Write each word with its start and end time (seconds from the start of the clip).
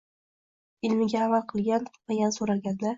ilmiga 0.89 1.21
amal 1.27 1.47
qilgan-qilmagani 1.55 2.39
so'ralganda 2.43 2.87